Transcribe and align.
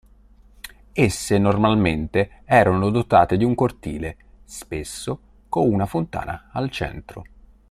Esse 0.93 1.37
normalmente 1.37 2.41
erano 2.45 2.89
dotate 2.89 3.37
di 3.37 3.43
un 3.43 3.53
cortile, 3.53 4.17
spesso 4.45 5.19
con 5.47 5.71
una 5.71 5.85
fontana 5.85 6.49
al 6.53 6.71
centro. 6.71 7.23